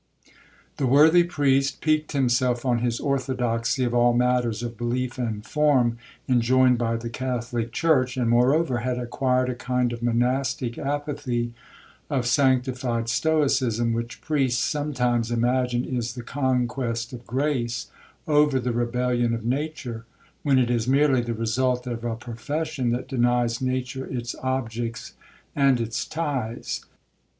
[0.77, 5.99] The worthy priest piqued himself on his orthodoxy of all matters of belief and form
[6.27, 11.53] enjoined by the Catholic church; and, moreover, had acquired a kind of monastic apathy,
[12.09, 17.91] of sanctified stoicism, which priests sometimes imagine is the conquest of grace
[18.27, 20.05] over the rebellion of nature,
[20.41, 25.13] when it is merely the result of a profession that denies nature its objects
[25.55, 26.85] and its ties.